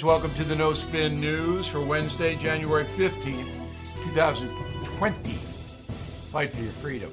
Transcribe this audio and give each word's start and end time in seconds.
Welcome 0.00 0.32
to 0.34 0.44
the 0.44 0.56
No 0.56 0.72
Spin 0.72 1.20
News 1.20 1.68
for 1.68 1.84
Wednesday, 1.84 2.34
January 2.34 2.84
15th, 2.84 3.52
2020. 4.14 5.32
Fight 6.32 6.50
for 6.50 6.62
your 6.62 6.72
freedom. 6.72 7.12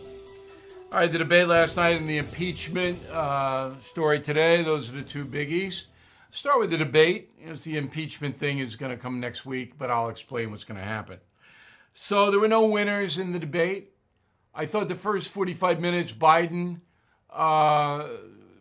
All 0.90 1.00
right, 1.00 1.12
the 1.12 1.18
debate 1.18 1.50
last 1.50 1.76
night 1.76 2.00
and 2.00 2.10
the 2.10 2.18
impeachment 2.18 2.98
uh, 3.10 3.78
story 3.82 4.22
today, 4.22 4.64
those 4.64 4.90
are 4.90 4.94
the 4.94 5.04
two 5.04 5.26
biggies. 5.26 5.84
Start 6.32 6.62
with 6.62 6.70
the 6.72 6.78
debate. 6.78 7.32
As 7.46 7.66
the 7.66 7.78
impeachment 7.78 8.38
thing 8.38 8.60
is 8.60 8.78
going 8.78 8.92
to 8.92 8.98
come 8.98 9.20
next 9.20 9.46
week, 9.46 9.78
but 9.78 9.92
I'll 9.92 10.10
explain 10.10 10.50
what's 10.50 10.64
going 10.64 10.80
to 10.80 10.86
happen. 10.86 11.20
So 11.94 12.32
there 12.32 12.40
were 12.40 12.48
no 12.48 12.66
winners 12.66 13.18
in 13.18 13.34
the 13.34 13.40
debate. 13.40 13.92
I 14.56 14.66
thought 14.66 14.88
the 14.88 14.96
first 14.96 15.30
45 15.30 15.82
minutes, 15.82 16.14
Biden 16.14 16.80
uh, 17.30 18.08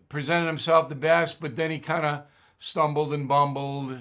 presented 0.08 0.48
himself 0.48 0.88
the 0.88 0.96
best, 0.96 1.40
but 1.40 1.54
then 1.54 1.70
he 1.70 1.78
kind 1.78 2.04
of 2.04 2.24
stumbled 2.58 3.12
and 3.12 3.28
bumbled 3.28 3.98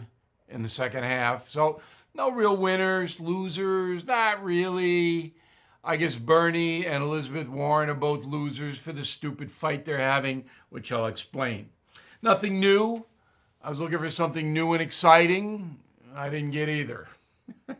in 0.49 0.63
the 0.63 0.69
second 0.69 1.03
half. 1.03 1.49
So, 1.49 1.81
no 2.13 2.31
real 2.31 2.57
winners, 2.57 3.19
losers, 3.19 4.05
not 4.05 4.43
really. 4.43 5.35
I 5.83 5.95
guess 5.95 6.17
Bernie 6.17 6.85
and 6.85 7.03
Elizabeth 7.03 7.47
Warren 7.47 7.89
are 7.89 7.95
both 7.95 8.25
losers 8.25 8.77
for 8.77 8.91
the 8.91 9.05
stupid 9.05 9.51
fight 9.51 9.85
they're 9.85 9.99
having, 9.99 10.45
which 10.69 10.91
I'll 10.91 11.05
explain. 11.05 11.69
Nothing 12.21 12.59
new. 12.59 13.05
I 13.61 13.69
was 13.69 13.79
looking 13.79 13.99
for 13.99 14.09
something 14.09 14.53
new 14.53 14.73
and 14.73 14.81
exciting. 14.81 15.77
I 16.15 16.29
didn't 16.29 16.51
get 16.51 16.69
either. 16.69 17.07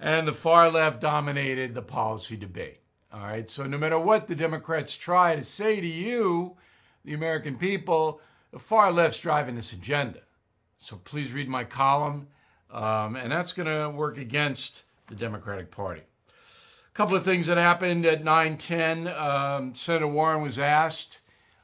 and 0.00 0.28
the 0.28 0.32
far 0.32 0.70
left 0.70 1.00
dominated 1.00 1.74
the 1.74 1.82
policy 1.82 2.36
debate. 2.36 2.80
All 3.12 3.20
right, 3.20 3.50
so 3.50 3.64
no 3.64 3.78
matter 3.78 3.98
what 3.98 4.26
the 4.26 4.34
Democrats 4.34 4.94
try 4.94 5.34
to 5.34 5.42
say 5.42 5.80
to 5.80 5.86
you, 5.86 6.56
the 7.04 7.14
American 7.14 7.56
people, 7.56 8.20
the 8.50 8.58
far 8.58 8.92
left's 8.92 9.20
driving 9.20 9.56
this 9.56 9.72
agenda. 9.72 10.20
So 10.78 10.96
please 10.96 11.32
read 11.32 11.48
my 11.48 11.64
column, 11.64 12.28
um, 12.70 13.16
and 13.16 13.32
that's 13.32 13.52
going 13.52 13.66
to 13.66 13.90
work 13.90 14.18
against 14.18 14.84
the 15.08 15.14
Democratic 15.14 15.70
Party. 15.70 16.02
A 16.02 16.94
couple 16.94 17.16
of 17.16 17.24
things 17.24 17.46
that 17.46 17.58
happened 17.58 18.06
at 18.06 18.22
9:10. 18.24 19.08
Um, 19.08 19.74
Senator 19.74 20.06
Warren 20.06 20.42
was 20.42 20.58
asked, 20.58 21.20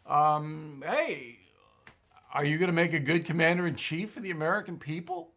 um, 0.06 0.82
"Hey, 0.86 1.38
are 2.32 2.44
you 2.44 2.58
going 2.58 2.68
to 2.68 2.74
make 2.74 2.92
a 2.92 3.00
good 3.00 3.24
commander 3.24 3.66
in 3.66 3.76
chief 3.76 4.12
for 4.12 4.20
the 4.20 4.30
American 4.30 4.78
people?" 4.78 5.32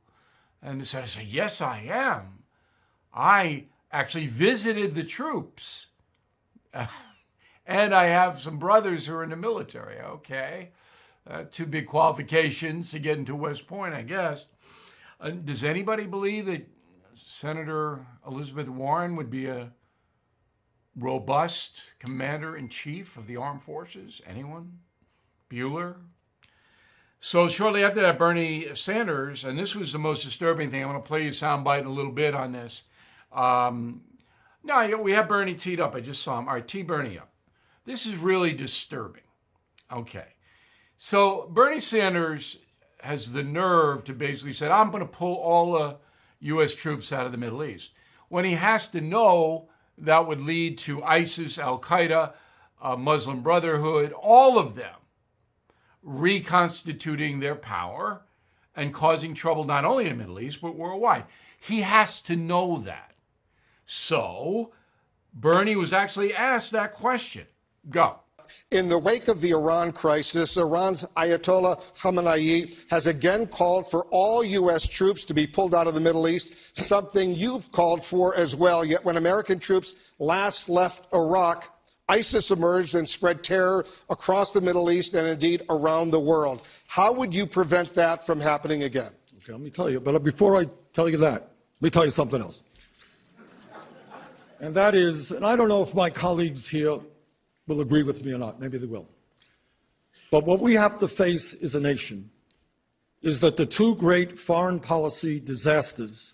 And 0.61 0.81
the 0.81 0.85
senator 0.85 1.09
said, 1.09 1.27
"Yes, 1.27 1.61
I 1.61 1.79
am. 1.79 2.43
I 3.13 3.65
actually 3.91 4.27
visited 4.27 4.95
the 4.95 5.03
troops." 5.03 5.87
and 7.65 7.93
I 7.93 8.05
have 8.05 8.39
some 8.39 8.57
brothers 8.57 9.05
who 9.05 9.15
are 9.15 9.23
in 9.23 9.29
the 9.29 9.35
military. 9.35 9.99
Okay. 9.99 10.71
Uh, 11.29 11.43
two 11.51 11.65
big 11.65 11.87
qualifications 11.87 12.91
to 12.91 12.99
get 12.99 13.17
into 13.17 13.35
West 13.35 13.67
Point, 13.67 13.93
I 13.93 14.01
guess. 14.01 14.45
Uh, 15.19 15.31
does 15.31 15.63
anybody 15.63 16.05
believe 16.05 16.45
that 16.45 16.67
Senator 17.15 18.07
Elizabeth 18.25 18.69
Warren 18.69 19.15
would 19.17 19.29
be 19.29 19.47
a 19.47 19.71
robust 20.95 21.81
commander 21.99 22.55
in 22.55 22.69
chief 22.69 23.17
of 23.17 23.27
the 23.27 23.35
armed 23.35 23.61
forces? 23.61 24.21
Anyone? 24.25 24.79
Bueller? 25.49 25.95
So 27.19 27.49
shortly 27.49 27.83
after 27.83 28.01
that, 28.01 28.17
Bernie 28.17 28.73
Sanders, 28.75 29.43
and 29.43 29.59
this 29.59 29.75
was 29.75 29.91
the 29.91 29.99
most 29.99 30.23
disturbing 30.23 30.69
thing. 30.69 30.83
I'm 30.83 30.89
going 30.89 31.01
to 31.01 31.07
play 31.07 31.23
you 31.23 31.29
a 31.29 31.33
soundbite 31.33 31.81
in 31.81 31.87
a 31.87 31.91
little 31.91 32.11
bit 32.11 32.35
on 32.35 32.53
this. 32.53 32.83
Um, 33.33 34.01
no, 34.63 34.97
we 34.97 35.11
have 35.11 35.27
Bernie 35.27 35.55
teed 35.55 35.81
up. 35.81 35.95
I 35.95 35.99
just 35.99 36.21
saw 36.21 36.39
him. 36.39 36.47
All 36.47 36.53
right, 36.53 36.67
tee 36.67 36.83
Bernie 36.83 37.17
up. 37.17 37.29
This 37.85 38.05
is 38.05 38.15
really 38.17 38.53
disturbing. 38.53 39.23
Okay. 39.91 40.36
So 40.97 41.47
Bernie 41.51 41.79
Sanders 41.79 42.57
has 43.01 43.31
the 43.31 43.43
nerve 43.43 44.03
to 44.05 44.13
basically 44.13 44.53
say, 44.53 44.67
I'm 44.69 44.91
going 44.91 45.05
to 45.05 45.11
pull 45.11 45.35
all 45.35 45.73
the 45.73 45.97
U.S. 46.39 46.73
troops 46.73 47.11
out 47.11 47.25
of 47.25 47.31
the 47.31 47.37
Middle 47.37 47.63
East. 47.63 47.91
When 48.29 48.45
he 48.45 48.53
has 48.53 48.87
to 48.87 49.01
know 49.01 49.69
that 49.97 50.27
would 50.27 50.41
lead 50.41 50.77
to 50.79 51.03
ISIS, 51.03 51.57
Al 51.57 51.79
Qaeda, 51.79 52.33
uh, 52.81 52.95
Muslim 52.95 53.41
Brotherhood, 53.41 54.11
all 54.13 54.57
of 54.57 54.75
them 54.75 54.95
reconstituting 56.03 57.39
their 57.39 57.55
power 57.55 58.21
and 58.75 58.93
causing 58.93 59.33
trouble 59.33 59.63
not 59.63 59.85
only 59.85 60.05
in 60.05 60.17
the 60.17 60.23
Middle 60.23 60.39
East, 60.39 60.61
but 60.61 60.75
worldwide. 60.75 61.25
He 61.59 61.81
has 61.81 62.21
to 62.23 62.35
know 62.35 62.79
that. 62.79 63.13
So 63.85 64.71
Bernie 65.33 65.75
was 65.75 65.93
actually 65.93 66.33
asked 66.33 66.71
that 66.71 66.93
question. 66.93 67.47
Go. 67.89 68.19
In 68.71 68.89
the 68.89 68.97
wake 68.97 69.27
of 69.27 69.41
the 69.41 69.51
Iran 69.51 69.91
crisis, 69.91 70.57
Iran's 70.57 71.03
Ayatollah 71.15 71.81
Khamenei 71.99 72.77
has 72.89 73.07
again 73.07 73.47
called 73.47 73.89
for 73.89 74.05
all 74.11 74.43
U.S. 74.43 74.87
troops 74.87 75.25
to 75.25 75.33
be 75.33 75.47
pulled 75.47 75.73
out 75.73 75.87
of 75.87 75.93
the 75.93 75.99
Middle 75.99 76.27
East, 76.27 76.53
something 76.77 77.33
you've 77.33 77.71
called 77.71 78.03
for 78.03 78.35
as 78.35 78.55
well. 78.55 78.83
Yet 78.83 79.05
when 79.05 79.17
American 79.17 79.59
troops 79.59 79.95
last 80.19 80.69
left 80.69 81.13
Iraq, 81.13 81.73
ISIS 82.09 82.51
emerged 82.51 82.95
and 82.95 83.07
spread 83.07 83.43
terror 83.43 83.85
across 84.09 84.51
the 84.51 84.61
Middle 84.61 84.89
East 84.89 85.13
and 85.13 85.27
indeed 85.27 85.63
around 85.69 86.11
the 86.11 86.19
world. 86.19 86.61
How 86.87 87.11
would 87.11 87.33
you 87.33 87.45
prevent 87.45 87.93
that 87.95 88.25
from 88.25 88.39
happening 88.39 88.83
again? 88.83 89.11
Okay, 89.43 89.51
let 89.51 89.61
me 89.61 89.69
tell 89.69 89.89
you. 89.89 89.99
But 89.99 90.23
before 90.23 90.55
I 90.55 90.67
tell 90.93 91.09
you 91.09 91.17
that, 91.17 91.51
let 91.75 91.81
me 91.81 91.89
tell 91.89 92.05
you 92.05 92.11
something 92.11 92.41
else. 92.41 92.63
And 94.59 94.73
that 94.73 94.95
is, 94.95 95.31
and 95.31 95.45
I 95.45 95.55
don't 95.55 95.69
know 95.69 95.83
if 95.83 95.93
my 95.93 96.09
colleagues 96.09 96.67
here 96.67 96.97
will 97.67 97.81
agree 97.81 98.03
with 98.03 98.23
me 98.23 98.33
or 98.33 98.37
not. 98.37 98.59
Maybe 98.59 98.77
they 98.77 98.85
will. 98.85 99.07
But 100.31 100.45
what 100.45 100.59
we 100.59 100.73
have 100.73 100.97
to 100.99 101.07
face 101.07 101.53
as 101.61 101.75
a 101.75 101.79
nation 101.79 102.31
is 103.21 103.39
that 103.41 103.57
the 103.57 103.65
two 103.65 103.95
great 103.95 104.39
foreign 104.39 104.79
policy 104.79 105.39
disasters 105.39 106.33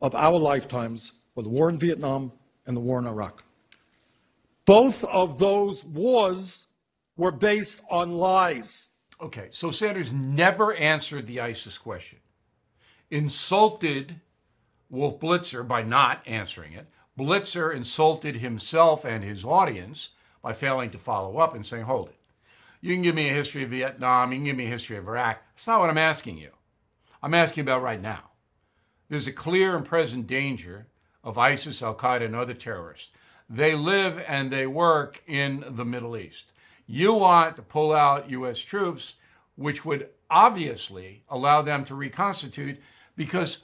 of 0.00 0.14
our 0.14 0.38
lifetimes 0.38 1.12
were 1.34 1.42
the 1.42 1.48
war 1.48 1.68
in 1.68 1.78
Vietnam 1.78 2.32
and 2.66 2.76
the 2.76 2.80
war 2.80 2.98
in 2.98 3.06
Iraq. 3.06 3.44
Both 4.64 5.04
of 5.04 5.38
those 5.38 5.84
wars 5.84 6.66
were 7.16 7.30
based 7.30 7.82
on 7.90 8.12
lies. 8.12 8.88
Okay, 9.20 9.48
so 9.52 9.70
Sanders 9.70 10.12
never 10.12 10.74
answered 10.74 11.26
the 11.26 11.40
ISIS 11.40 11.78
question, 11.78 12.18
insulted 13.10 14.20
Wolf 14.90 15.20
Blitzer 15.20 15.66
by 15.66 15.82
not 15.82 16.22
answering 16.26 16.72
it. 16.72 16.86
Blitzer 17.18 17.74
insulted 17.74 18.36
himself 18.36 19.04
and 19.04 19.22
his 19.22 19.44
audience 19.44 20.10
by 20.44 20.52
failing 20.52 20.90
to 20.90 20.98
follow 20.98 21.38
up 21.38 21.54
and 21.54 21.64
saying, 21.64 21.84
hold 21.84 22.10
it. 22.10 22.18
You 22.82 22.94
can 22.94 23.02
give 23.02 23.14
me 23.14 23.30
a 23.30 23.34
history 23.34 23.62
of 23.62 23.70
Vietnam, 23.70 24.30
you 24.30 24.36
can 24.36 24.44
give 24.44 24.56
me 24.56 24.66
a 24.66 24.68
history 24.68 24.98
of 24.98 25.08
Iraq. 25.08 25.42
That's 25.54 25.66
not 25.66 25.80
what 25.80 25.88
I'm 25.88 25.96
asking 25.96 26.36
you. 26.36 26.50
I'm 27.22 27.32
asking 27.32 27.62
about 27.62 27.82
right 27.82 28.00
now. 28.00 28.30
There's 29.08 29.26
a 29.26 29.32
clear 29.32 29.74
and 29.74 29.86
present 29.86 30.26
danger 30.26 30.86
of 31.24 31.38
ISIS, 31.38 31.82
Al 31.82 31.94
Qaeda, 31.94 32.26
and 32.26 32.36
other 32.36 32.52
terrorists. 32.52 33.08
They 33.48 33.74
live 33.74 34.22
and 34.28 34.50
they 34.50 34.66
work 34.66 35.22
in 35.26 35.64
the 35.66 35.84
Middle 35.86 36.14
East. 36.14 36.52
You 36.86 37.14
want 37.14 37.56
to 37.56 37.62
pull 37.62 37.94
out 37.94 38.28
U.S. 38.28 38.58
troops, 38.58 39.14
which 39.56 39.86
would 39.86 40.10
obviously 40.28 41.24
allow 41.30 41.62
them 41.62 41.84
to 41.84 41.94
reconstitute 41.94 42.78
because 43.16 43.58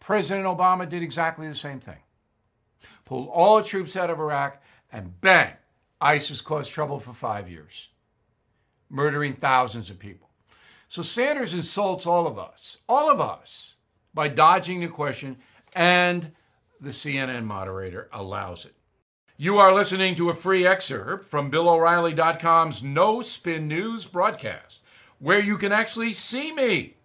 President 0.00 0.46
Obama 0.46 0.88
did 0.88 1.04
exactly 1.04 1.46
the 1.48 1.54
same 1.54 1.78
thing. 1.78 2.02
Pulled 3.04 3.28
all 3.28 3.58
the 3.58 3.62
troops 3.62 3.94
out 3.94 4.10
of 4.10 4.18
Iraq 4.18 4.60
and 4.90 5.20
bang, 5.20 5.52
ISIS 6.00 6.40
caused 6.40 6.70
trouble 6.70 7.00
for 7.00 7.12
five 7.12 7.50
years, 7.50 7.88
murdering 8.88 9.34
thousands 9.34 9.90
of 9.90 9.98
people. 9.98 10.28
So 10.88 11.02
Sanders 11.02 11.54
insults 11.54 12.06
all 12.06 12.26
of 12.26 12.38
us, 12.38 12.78
all 12.88 13.10
of 13.10 13.20
us, 13.20 13.74
by 14.14 14.28
dodging 14.28 14.80
the 14.80 14.88
question, 14.88 15.36
and 15.74 16.32
the 16.80 16.90
CNN 16.90 17.44
moderator 17.44 18.08
allows 18.12 18.64
it. 18.64 18.74
You 19.36 19.58
are 19.58 19.74
listening 19.74 20.14
to 20.16 20.30
a 20.30 20.34
free 20.34 20.66
excerpt 20.66 21.28
from 21.28 21.50
BillO'Reilly.com's 21.50 22.82
No 22.82 23.22
Spin 23.22 23.68
News 23.68 24.06
broadcast, 24.06 24.80
where 25.18 25.40
you 25.40 25.56
can 25.56 25.72
actually 25.72 26.12
see 26.12 26.52
me. 26.52 26.96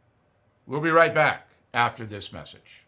We'll 0.66 0.82
be 0.82 0.90
right 0.90 1.14
back 1.14 1.50
after 1.74 2.06
this 2.06 2.32
message. 2.32 2.84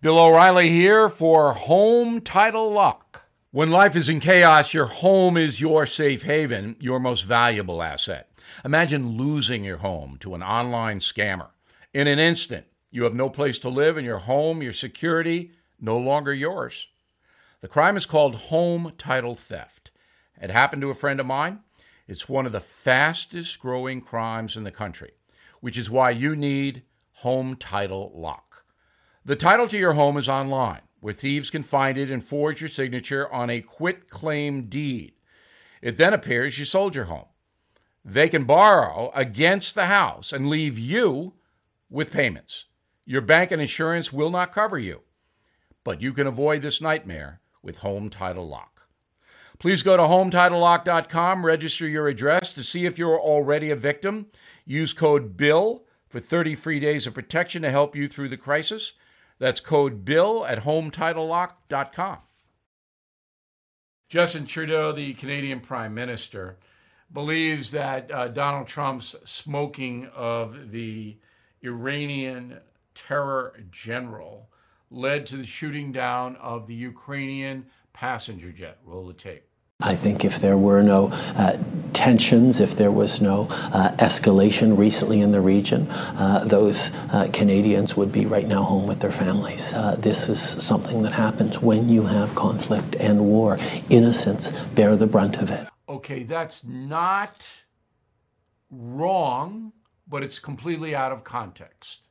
Bill 0.00 0.18
O'Reilly 0.18 0.68
here 0.68 1.08
for 1.08 1.52
Home 1.52 2.20
Title 2.20 2.72
Lock. 2.72 3.21
When 3.54 3.70
life 3.70 3.94
is 3.96 4.08
in 4.08 4.20
chaos, 4.20 4.72
your 4.72 4.86
home 4.86 5.36
is 5.36 5.60
your 5.60 5.84
safe 5.84 6.22
haven, 6.22 6.74
your 6.80 6.98
most 6.98 7.26
valuable 7.26 7.82
asset. 7.82 8.30
Imagine 8.64 9.18
losing 9.18 9.62
your 9.62 9.76
home 9.76 10.16
to 10.20 10.34
an 10.34 10.42
online 10.42 11.00
scammer. 11.00 11.48
In 11.92 12.06
an 12.06 12.18
instant, 12.18 12.64
you 12.90 13.04
have 13.04 13.14
no 13.14 13.28
place 13.28 13.58
to 13.58 13.68
live, 13.68 13.98
and 13.98 14.06
your 14.06 14.20
home, 14.20 14.62
your 14.62 14.72
security, 14.72 15.50
no 15.78 15.98
longer 15.98 16.32
yours. 16.32 16.86
The 17.60 17.68
crime 17.68 17.94
is 17.94 18.06
called 18.06 18.36
home 18.36 18.94
title 18.96 19.34
theft. 19.34 19.90
It 20.40 20.48
happened 20.48 20.80
to 20.80 20.90
a 20.90 20.94
friend 20.94 21.20
of 21.20 21.26
mine. 21.26 21.58
It's 22.08 22.30
one 22.30 22.46
of 22.46 22.52
the 22.52 22.60
fastest 22.60 23.58
growing 23.58 24.00
crimes 24.00 24.56
in 24.56 24.64
the 24.64 24.70
country, 24.70 25.10
which 25.60 25.76
is 25.76 25.90
why 25.90 26.12
you 26.12 26.34
need 26.34 26.84
Home 27.16 27.56
Title 27.56 28.12
Lock. 28.14 28.64
The 29.26 29.36
title 29.36 29.68
to 29.68 29.76
your 29.76 29.92
home 29.92 30.16
is 30.16 30.26
online 30.26 30.80
where 31.02 31.12
thieves 31.12 31.50
can 31.50 31.64
find 31.64 31.98
it 31.98 32.10
and 32.10 32.24
forge 32.24 32.60
your 32.60 32.68
signature 32.70 33.30
on 33.32 33.50
a 33.50 33.60
quit 33.60 34.08
claim 34.08 34.68
deed. 34.68 35.12
It 35.82 35.96
then 35.96 36.14
appears 36.14 36.60
you 36.60 36.64
sold 36.64 36.94
your 36.94 37.06
home. 37.06 37.26
They 38.04 38.28
can 38.28 38.44
borrow 38.44 39.10
against 39.12 39.74
the 39.74 39.86
house 39.86 40.32
and 40.32 40.46
leave 40.46 40.78
you 40.78 41.34
with 41.90 42.12
payments. 42.12 42.66
Your 43.04 43.20
bank 43.20 43.50
and 43.50 43.60
insurance 43.60 44.12
will 44.12 44.30
not 44.30 44.54
cover 44.54 44.78
you, 44.78 45.00
but 45.82 46.00
you 46.00 46.12
can 46.12 46.28
avoid 46.28 46.62
this 46.62 46.80
nightmare 46.80 47.40
with 47.64 47.78
Home 47.78 48.08
Title 48.08 48.46
Lock. 48.46 48.86
Please 49.58 49.82
go 49.82 49.96
to 49.96 50.04
HometitleLock.com, 50.04 51.44
register 51.44 51.88
your 51.88 52.06
address 52.06 52.52
to 52.52 52.62
see 52.62 52.86
if 52.86 52.96
you're 52.96 53.20
already 53.20 53.72
a 53.72 53.76
victim. 53.76 54.26
Use 54.64 54.92
code 54.92 55.36
BILL 55.36 55.84
for 56.08 56.20
30 56.20 56.54
free 56.54 56.78
days 56.78 57.08
of 57.08 57.14
protection 57.14 57.62
to 57.62 57.70
help 57.70 57.96
you 57.96 58.06
through 58.06 58.28
the 58.28 58.36
crisis. 58.36 58.92
That's 59.42 59.58
code 59.58 60.04
BILL 60.04 60.46
at 60.46 60.60
HometitleLock.com. 60.60 62.18
Justin 64.08 64.46
Trudeau, 64.46 64.92
the 64.92 65.14
Canadian 65.14 65.58
Prime 65.58 65.92
Minister, 65.94 66.58
believes 67.12 67.72
that 67.72 68.08
uh, 68.12 68.28
Donald 68.28 68.68
Trump's 68.68 69.16
smoking 69.24 70.06
of 70.14 70.70
the 70.70 71.18
Iranian 71.60 72.60
terror 72.94 73.58
general 73.72 74.48
led 74.92 75.26
to 75.26 75.38
the 75.38 75.44
shooting 75.44 75.90
down 75.90 76.36
of 76.36 76.68
the 76.68 76.74
Ukrainian 76.76 77.66
passenger 77.92 78.52
jet. 78.52 78.78
Roll 78.84 79.08
the 79.08 79.12
tape. 79.12 79.48
I 79.84 79.94
think 79.96 80.24
if 80.24 80.40
there 80.40 80.56
were 80.56 80.82
no 80.82 81.08
uh, 81.36 81.56
tensions, 81.92 82.60
if 82.60 82.76
there 82.76 82.90
was 82.90 83.20
no 83.20 83.48
uh, 83.50 83.90
escalation 83.98 84.76
recently 84.76 85.20
in 85.20 85.32
the 85.32 85.40
region, 85.40 85.88
uh, 85.90 86.44
those 86.44 86.90
uh, 87.12 87.28
Canadians 87.32 87.96
would 87.96 88.12
be 88.12 88.26
right 88.26 88.48
now 88.48 88.62
home 88.62 88.86
with 88.86 89.00
their 89.00 89.12
families. 89.12 89.72
Uh, 89.72 89.96
this 89.98 90.28
is 90.28 90.40
something 90.40 91.02
that 91.02 91.12
happens 91.12 91.60
when 91.60 91.88
you 91.88 92.02
have 92.02 92.34
conflict 92.34 92.96
and 92.96 93.20
war. 93.20 93.58
Innocents 93.90 94.50
bear 94.74 94.96
the 94.96 95.06
brunt 95.06 95.38
of 95.38 95.50
it. 95.50 95.68
Okay, 95.88 96.22
that's 96.22 96.64
not 96.64 97.48
wrong, 98.70 99.72
but 100.08 100.22
it's 100.22 100.38
completely 100.38 100.94
out 100.94 101.12
of 101.12 101.24
context. 101.24 102.08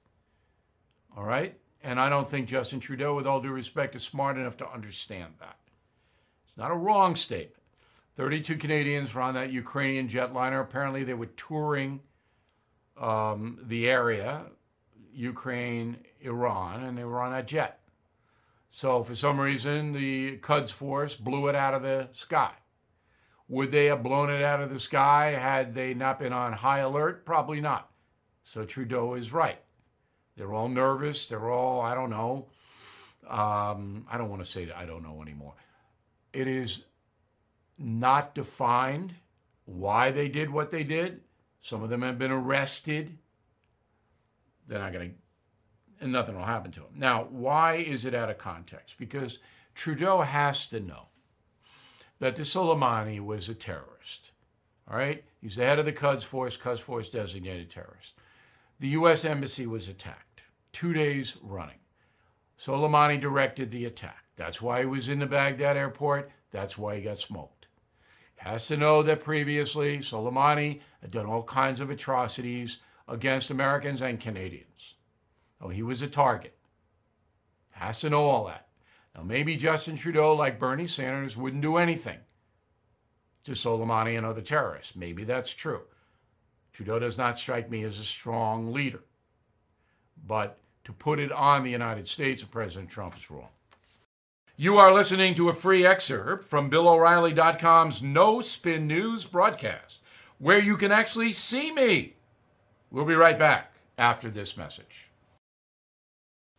All 1.18 1.24
right? 1.24 1.58
And 1.84 2.00
I 2.00 2.10
don't 2.10 2.28
think 2.28 2.48
Justin 2.48 2.80
Trudeau, 2.80 3.16
with 3.16 3.26
all 3.26 3.42
due 3.42 3.52
respect, 3.52 3.96
is 3.96 4.04
smart 4.04 4.38
enough 4.38 4.58
to 4.58 4.72
understand 4.72 5.34
that. 5.40 5.58
It's 6.48 6.58
not 6.58 6.70
a 6.70 6.76
wrong 6.76 7.16
statement. 7.16 7.61
32 8.18 8.58
Canadians 8.58 9.14
were 9.14 9.22
on 9.22 9.36
that 9.36 9.52
Ukrainian 9.52 10.08
jetliner. 10.08 10.62
Apparently, 10.62 11.04
they 11.04 11.14
were 11.14 11.28
touring 11.28 12.02
um, 13.00 13.60
the 13.64 13.90
area, 13.90 14.44
Ukraine, 15.14 15.98
Iran, 16.22 16.84
and 16.84 16.98
they 16.98 17.04
were 17.04 17.22
on 17.22 17.32
that 17.32 17.48
jet. 17.48 17.80
So, 18.70 19.04
for 19.04 19.16
some 19.16 19.40
reason, 19.40 19.94
the 19.94 20.38
Quds 20.38 20.72
Force 20.72 21.16
blew 21.16 21.48
it 21.48 21.56
out 21.56 21.74
of 21.74 21.82
the 21.82 22.10
sky. 22.14 22.54
Would 23.50 23.72
they 23.72 23.88
have 23.88 24.02
blown 24.02 24.30
it 24.30 24.44
out 24.44 24.62
of 24.62 24.70
the 24.70 24.80
sky 24.80 25.32
had 25.32 25.76
they 25.76 25.94
not 25.94 26.20
been 26.20 26.32
on 26.32 26.54
high 26.54 26.80
alert? 26.80 27.26
Probably 27.26 27.60
not. 27.60 27.92
So, 28.44 28.64
Trudeau 28.66 29.16
is 29.16 29.34
right. 29.34 29.60
They're 30.38 30.54
all 30.54 30.70
nervous. 30.70 31.26
They're 31.26 31.50
all, 31.50 31.82
I 31.82 31.96
don't 31.96 32.10
know. 32.10 32.48
Um, 33.28 34.06
I 34.10 34.18
don't 34.18 34.30
want 34.30 34.44
to 34.44 34.50
say 34.50 34.66
that 34.66 34.78
I 34.78 34.86
don't 34.86 35.04
know 35.04 35.22
anymore. 35.22 35.54
It 36.34 36.48
is 36.48 36.86
not 37.78 38.36
defined 38.36 39.16
why 39.66 40.12
they 40.12 40.28
did 40.28 40.50
what 40.50 40.72
they 40.72 40.84
did. 40.84 41.22
Some 41.62 41.84
of 41.84 41.90
them 41.90 42.02
have 42.02 42.18
been 42.18 42.32
arrested. 42.32 43.18
They're 44.68 44.80
not 44.80 44.94
going 44.94 45.10
to, 45.10 45.16
and 46.04 46.12
nothing 46.12 46.36
will 46.36 46.46
happen 46.46 46.72
to 46.72 46.80
them. 46.82 46.94
Now, 46.96 47.28
why 47.30 47.76
is 47.76 48.06
it 48.06 48.16
out 48.16 48.30
of 48.30 48.38
context? 48.38 48.98
Because 48.98 49.40
Trudeau 49.76 50.22
has 50.22 50.66
to 50.68 50.80
know 50.80 51.08
that 52.20 52.36
the 52.36 52.44
Soleimani 52.44 53.20
was 53.20 53.50
a 53.50 53.54
terrorist. 53.54 54.32
All 54.90 54.98
right? 54.98 55.24
He's 55.42 55.56
the 55.56 55.66
head 55.66 55.80
of 55.80 55.86
the 55.86 55.94
Quds 55.94 56.24
Force, 56.24 56.58
Quds 56.58 56.80
Force 56.80 57.10
designated 57.10 57.70
terrorist. 57.70 58.14
The 58.80 58.90
U.S. 58.90 59.26
Embassy 59.26 59.68
was 59.68 59.88
attacked 59.88 60.42
two 60.72 60.94
days 60.94 61.38
running. 61.42 61.78
Soleimani 62.60 63.20
directed 63.20 63.72
the 63.72 63.86
attack. 63.86 64.21
That's 64.36 64.62
why 64.62 64.82
he 64.82 64.86
was 64.86 65.10
in 65.10 65.20
the 65.20 65.26
Baghdad 65.26 65.78
airport. 65.78 66.32
That's 66.52 66.78
why 66.78 66.96
he 66.96 67.02
got 67.02 67.20
smoked 67.20 67.62
has 68.42 68.66
to 68.66 68.76
know 68.76 69.04
that 69.04 69.24
previously 69.24 70.00
Soleimani 70.00 70.82
had 71.00 71.12
done 71.12 71.28
all 71.28 71.44
kinds 71.44 71.80
of 71.80 71.92
atrocities 71.92 72.80
against 73.08 73.52
Americans 73.52 74.02
and 74.02 74.20
Canadians. 74.20 74.96
Oh, 75.62 75.70
he 75.70 75.84
was 75.84 76.02
a 76.02 76.08
target. 76.08 76.58
Has 77.70 78.00
to 78.00 78.10
know 78.10 78.24
all 78.24 78.48
that. 78.48 78.68
Now, 79.14 79.22
maybe 79.22 79.56
Justin 79.58 79.96
Trudeau, 79.96 80.34
like 80.34 80.58
Bernie 80.58 80.88
Sanders, 80.88 81.38
wouldn't 81.38 81.62
do 81.62 81.78
anything 81.78 82.18
to 83.44 83.52
Soleimani 83.52 84.18
and 84.18 84.26
other 84.26 84.42
terrorists. 84.42 84.96
Maybe 84.96 85.24
that's 85.24 85.52
true. 85.52 85.82
Trudeau 86.74 86.98
does 86.98 87.20
not 87.20 87.38
strike 87.38 87.70
me 87.70 87.84
as 87.84 88.00
a 88.00 88.04
strong 88.04 88.74
leader. 88.74 89.04
But 90.26 90.58
to 90.86 90.94
put 90.94 91.20
it 91.20 91.32
on 91.32 91.64
the 91.64 91.70
United 91.70 92.08
States 92.08 92.44
President 92.44 92.90
Trump 92.90 93.16
is 93.16 93.30
wrong. 93.30 93.50
You 94.58 94.78
are 94.78 94.94
listening 94.94 95.34
to 95.36 95.48
a 95.48 95.54
free 95.54 95.86
excerpt 95.86 96.48
from 96.48 96.70
BillO'Reilly.com's 96.70 98.02
No 98.02 98.42
Spin 98.42 98.86
News 98.86 99.26
broadcast, 99.26 100.00
where 100.40 100.60
you 100.60 100.76
can 100.76 100.92
actually 100.92 101.32
see 101.32 101.72
me. 101.72 102.16
We'll 102.92 103.06
be 103.06 103.16
right 103.16 103.40
back 103.40 103.74
after 103.98 104.30
this 104.30 104.58
message. 104.58 105.08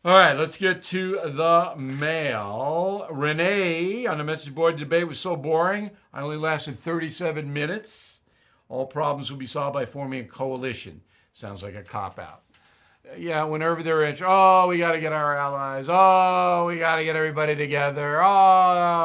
All 0.05 0.15
right, 0.15 0.37
let's 0.37 0.57
get 0.57 0.83
to 0.85 1.21
the 1.23 1.75
mail. 1.77 3.07
Renee 3.11 4.07
on 4.07 4.19
the 4.19 4.25
message 4.25 4.55
board 4.55 4.79
debate 4.79 5.07
was 5.07 5.21
so 5.21 5.37
boring, 5.37 5.91
I 6.15 6.23
only 6.23 6.39
lasted 6.39 6.77
37 6.77 7.53
minutes. 7.53 8.21
All 8.71 8.87
problems 8.87 9.31
will 9.31 9.39
be 9.39 9.47
solved 9.47 9.75
by 9.75 9.85
forming 9.85 10.21
a 10.21 10.29
coalition. 10.29 11.03
Sounds 11.35 11.63
like 11.63 11.75
a 11.75 11.83
cop 11.83 12.19
out 12.19 12.43
yeah, 13.17 13.45
whenever 13.45 13.83
they're 13.83 14.05
in, 14.05 14.17
oh, 14.25 14.69
we 14.69 14.79
got 14.79 14.93
to 14.93 15.01
get 15.01 15.13
our 15.13 15.37
allies. 15.37 15.87
Oh, 15.89 16.67
we 16.67 16.79
got 16.79 16.97
to 16.97 17.05
get 17.05 17.17
everybody 17.17 17.55
together. 17.57 18.23
Oh, 18.23 19.03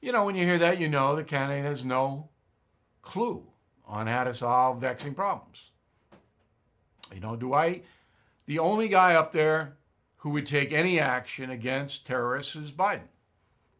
you 0.00 0.12
know, 0.12 0.24
when 0.24 0.36
you 0.36 0.44
hear 0.44 0.58
that, 0.58 0.78
you 0.78 0.88
know 0.88 1.16
the 1.16 1.24
candidate 1.24 1.64
has 1.64 1.84
no 1.84 2.28
clue 3.02 3.44
on 3.86 4.06
how 4.06 4.24
to 4.24 4.32
solve 4.32 4.80
vexing 4.80 5.14
problems. 5.14 5.70
You 7.12 7.20
know, 7.20 7.36
do 7.36 7.52
I? 7.54 7.82
The 8.46 8.58
only 8.58 8.88
guy 8.88 9.14
up 9.14 9.32
there 9.32 9.76
who 10.18 10.30
would 10.30 10.46
take 10.46 10.72
any 10.72 11.00
action 11.00 11.50
against 11.50 12.06
terrorists 12.06 12.56
is 12.56 12.72
Biden. 12.72 13.08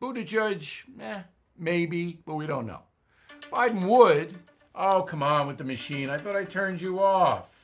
Buttigieg, 0.01 0.83
eh, 1.01 1.23
maybe, 1.57 2.21
but 2.25 2.35
we 2.35 2.47
don't 2.47 2.67
know. 2.67 2.83
Biden 3.53 3.87
would. 3.87 4.37
Oh, 4.75 5.03
come 5.03 5.23
on 5.23 5.47
with 5.47 5.59
the 5.59 5.65
machine. 5.65 6.11
I 6.11 6.19
thought 6.19 6.37
I 6.37 6.45
turned 6.45 6.81
you 6.81 7.01
off. 7.01 7.58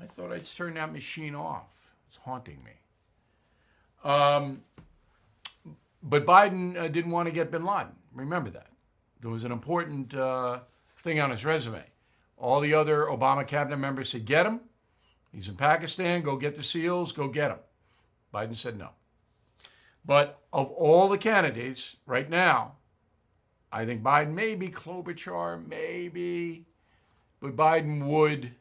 I 0.00 0.06
thought 0.06 0.32
I'd 0.32 0.44
turn 0.44 0.74
that 0.74 0.92
machine 0.92 1.34
off. 1.34 1.66
It's 2.08 2.18
haunting 2.18 2.62
me. 2.64 2.72
Um, 4.08 4.62
but 6.02 6.24
Biden 6.24 6.76
uh, 6.76 6.88
didn't 6.88 7.10
want 7.10 7.26
to 7.26 7.32
get 7.32 7.50
bin 7.50 7.64
Laden. 7.64 7.92
Remember 8.14 8.50
that. 8.50 8.68
There 9.20 9.30
was 9.30 9.44
an 9.44 9.52
important 9.52 10.14
uh, 10.14 10.60
thing 11.02 11.20
on 11.20 11.30
his 11.30 11.44
resume. 11.44 11.82
All 12.36 12.60
the 12.60 12.74
other 12.74 13.06
Obama 13.06 13.46
cabinet 13.46 13.78
members 13.78 14.10
said, 14.10 14.24
get 14.24 14.46
him. 14.46 14.60
He's 15.32 15.48
in 15.48 15.56
Pakistan. 15.56 16.22
Go 16.22 16.36
get 16.36 16.54
the 16.54 16.62
SEALs. 16.62 17.12
Go 17.12 17.28
get 17.28 17.50
him. 17.50 17.58
Biden 18.32 18.56
said 18.56 18.78
no. 18.78 18.90
But 20.04 20.38
of 20.52 20.70
all 20.70 21.08
the 21.08 21.18
candidates 21.18 21.96
right 22.06 22.30
now, 22.30 22.76
I 23.70 23.84
think 23.84 24.02
Biden, 24.02 24.32
maybe 24.32 24.68
Klobuchar, 24.68 25.66
maybe, 25.66 26.64
but 27.40 27.56
Biden 27.56 28.06
would 28.06 28.52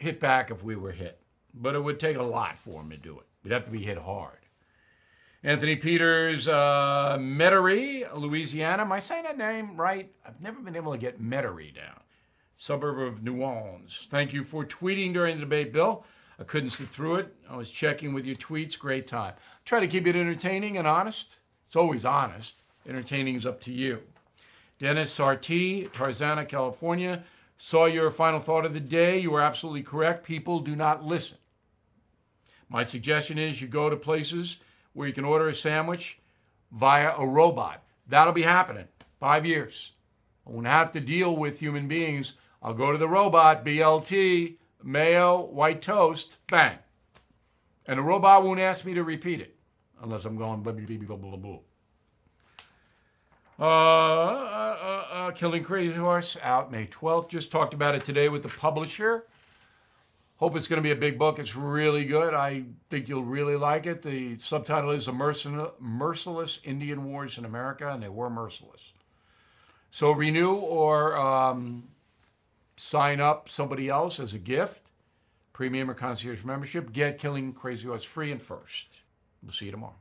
hit 0.00 0.20
back 0.20 0.50
if 0.50 0.64
we 0.64 0.76
were 0.76 0.92
hit, 0.92 1.20
but 1.54 1.74
it 1.74 1.82
would 1.82 2.00
take 2.00 2.16
a 2.16 2.22
lot 2.22 2.58
for 2.58 2.80
him 2.80 2.90
to 2.90 2.96
do 2.96 3.18
it. 3.18 3.26
We'd 3.42 3.52
have 3.52 3.64
to 3.64 3.70
be 3.70 3.84
hit 3.84 3.98
hard. 3.98 4.38
Anthony 5.42 5.76
Peters, 5.76 6.48
uh, 6.48 7.16
Metairie, 7.18 8.04
Louisiana. 8.14 8.82
Am 8.82 8.92
I 8.92 8.98
saying 8.98 9.24
that 9.24 9.38
name 9.38 9.76
right? 9.76 10.12
I've 10.26 10.40
never 10.40 10.60
been 10.60 10.76
able 10.76 10.92
to 10.92 10.98
get 10.98 11.20
Metairie 11.20 11.74
down. 11.74 12.00
Suburb 12.56 12.98
of 12.98 13.22
New 13.22 13.40
Orleans. 13.40 14.06
Thank 14.10 14.34
you 14.34 14.44
for 14.44 14.66
tweeting 14.66 15.14
during 15.14 15.36
the 15.36 15.40
debate, 15.40 15.72
Bill. 15.72 16.04
I 16.38 16.44
couldn't 16.44 16.70
sit 16.70 16.88
through 16.88 17.16
it. 17.16 17.34
I 17.48 17.56
was 17.56 17.70
checking 17.70 18.12
with 18.12 18.26
your 18.26 18.36
tweets. 18.36 18.78
Great 18.78 19.06
time. 19.06 19.34
Try 19.64 19.80
to 19.80 19.88
keep 19.88 20.06
it 20.06 20.16
entertaining 20.16 20.76
and 20.76 20.86
honest. 20.86 21.38
It's 21.66 21.76
always 21.76 22.04
honest. 22.04 22.56
Entertaining 22.86 23.34
is 23.34 23.46
up 23.46 23.60
to 23.62 23.72
you. 23.72 24.00
Dennis 24.78 25.16
Sarti, 25.16 25.90
Tarzana, 25.90 26.46
California. 26.46 27.22
Saw 27.62 27.84
your 27.84 28.10
final 28.10 28.40
thought 28.40 28.64
of 28.64 28.72
the 28.72 28.80
day. 28.80 29.18
You 29.18 29.34
are 29.34 29.42
absolutely 29.42 29.82
correct. 29.82 30.24
People 30.24 30.60
do 30.60 30.74
not 30.74 31.04
listen. 31.04 31.36
My 32.70 32.84
suggestion 32.84 33.36
is 33.36 33.60
you 33.60 33.68
go 33.68 33.90
to 33.90 33.96
places 33.96 34.56
where 34.94 35.06
you 35.06 35.12
can 35.12 35.26
order 35.26 35.46
a 35.46 35.54
sandwich 35.54 36.18
via 36.72 37.12
a 37.18 37.26
robot. 37.26 37.82
That'll 38.08 38.32
be 38.32 38.44
happening. 38.44 38.88
Five 39.18 39.44
years. 39.44 39.92
I 40.46 40.50
won't 40.52 40.68
have 40.68 40.90
to 40.92 41.00
deal 41.00 41.36
with 41.36 41.60
human 41.60 41.86
beings. 41.86 42.32
I'll 42.62 42.72
go 42.72 42.92
to 42.92 42.98
the 42.98 43.06
robot, 43.06 43.62
BLT, 43.62 44.56
mayo, 44.82 45.42
white 45.42 45.82
toast, 45.82 46.38
bang. 46.48 46.78
And 47.84 47.98
the 47.98 48.02
robot 48.02 48.42
won't 48.42 48.58
ask 48.58 48.86
me 48.86 48.94
to 48.94 49.04
repeat 49.04 49.42
it 49.42 49.54
unless 50.02 50.24
I'm 50.24 50.38
going 50.38 50.62
blah, 50.62 50.72
blah, 50.72 50.86
blah, 50.86 50.96
blah, 50.96 51.16
blah, 51.16 51.36
blah. 51.36 51.58
Uh, 53.60 53.64
uh, 53.64 54.76
uh, 54.80 55.14
uh, 55.14 55.30
Killing 55.32 55.62
Crazy 55.62 55.94
Horse 55.94 56.38
out 56.42 56.72
May 56.72 56.86
12th. 56.86 57.28
Just 57.28 57.52
talked 57.52 57.74
about 57.74 57.94
it 57.94 58.02
today 58.02 58.30
with 58.30 58.42
the 58.42 58.48
publisher. 58.48 59.26
Hope 60.36 60.56
it's 60.56 60.66
going 60.66 60.78
to 60.78 60.82
be 60.82 60.92
a 60.92 60.96
big 60.96 61.18
book. 61.18 61.38
It's 61.38 61.54
really 61.54 62.06
good. 62.06 62.32
I 62.32 62.64
think 62.88 63.06
you'll 63.06 63.24
really 63.24 63.56
like 63.56 63.84
it. 63.84 64.00
The 64.00 64.38
subtitle 64.38 64.92
is 64.92 65.04
The 65.04 65.12
Mercil- 65.12 65.72
Merciless 65.78 66.60
Indian 66.64 67.04
Wars 67.04 67.36
in 67.36 67.44
America, 67.44 67.92
and 67.92 68.02
they 68.02 68.08
were 68.08 68.30
merciless. 68.30 68.92
So 69.90 70.10
renew 70.12 70.54
or 70.54 71.18
um, 71.18 71.88
sign 72.78 73.20
up 73.20 73.50
somebody 73.50 73.90
else 73.90 74.18
as 74.18 74.32
a 74.32 74.38
gift, 74.38 74.80
premium 75.52 75.90
or 75.90 75.94
concierge 75.94 76.44
membership. 76.44 76.92
Get 76.94 77.18
Killing 77.18 77.52
Crazy 77.52 77.86
Horse 77.86 78.04
free 78.04 78.32
and 78.32 78.40
first. 78.40 78.86
We'll 79.42 79.52
see 79.52 79.66
you 79.66 79.72
tomorrow. 79.72 79.96